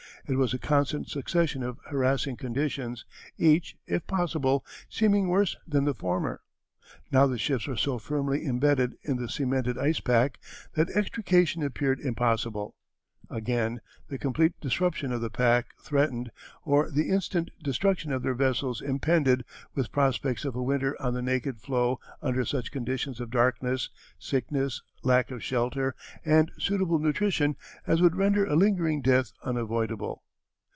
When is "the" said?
5.83-5.95, 7.25-7.39, 9.17-9.27, 14.09-14.17, 15.21-15.29, 16.91-17.09, 21.13-21.21